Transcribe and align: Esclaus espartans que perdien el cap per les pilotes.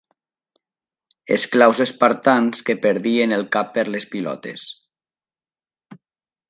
Esclaus 1.35 1.81
espartans 1.85 2.65
que 2.71 2.77
perdien 2.87 3.37
el 3.39 3.47
cap 3.57 3.71
per 3.77 3.85
les 3.97 4.09
pilotes. 4.17 4.69